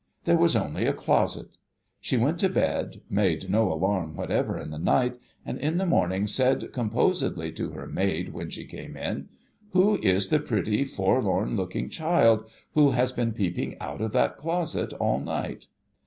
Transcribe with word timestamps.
There 0.25 0.35
was 0.39 0.55
only 0.55 0.87
a 0.87 0.93
closet. 0.95 1.49
She 1.99 2.17
went 2.17 2.39
to 2.39 2.49
bed, 2.49 3.01
made 3.07 3.51
no 3.51 3.71
alarm 3.71 4.15
whatever 4.15 4.57
in 4.57 4.71
the 4.71 4.79
night, 4.79 5.15
and 5.45 5.59
in 5.59 5.77
the 5.77 5.85
morning 5.85 6.25
said 6.25 6.73
composedly 6.73 7.51
to 7.51 7.69
her 7.73 7.85
maid 7.85 8.33
when 8.33 8.49
she 8.49 8.65
came 8.65 8.97
in,' 8.97 9.29
Who 9.73 9.99
is 10.01 10.29
the 10.29 10.39
pretty 10.39 10.85
forlorn 10.85 11.55
looking 11.55 11.87
child 11.87 12.49
who 12.73 12.89
has 12.97 13.11
been 13.11 13.33
peeping 13.33 13.77
out 13.79 14.01
of 14.01 14.11
that 14.13 14.37
closet 14.37 14.91
all 14.93 15.19
night 15.19 15.67